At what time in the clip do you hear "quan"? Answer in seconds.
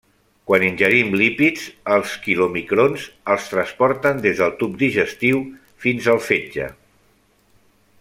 0.51-0.63